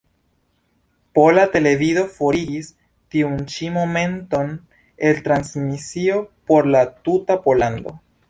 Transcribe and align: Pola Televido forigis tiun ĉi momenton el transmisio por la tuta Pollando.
Pola 1.17 1.43
Televido 1.55 2.05
forigis 2.13 2.69
tiun 3.15 3.35
ĉi 3.55 3.69
momenton 3.77 4.49
el 5.11 5.21
transmisio 5.29 6.19
por 6.53 6.73
la 6.77 6.83
tuta 7.09 7.37
Pollando. 7.47 7.95